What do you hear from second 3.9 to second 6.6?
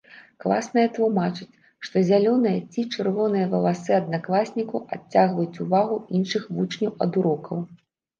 аднакласнікаў адцягваюць увагу іншых